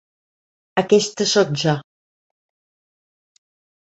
Aquesta 0.81 1.27
sóc 1.33 1.51
jo. 1.63 1.75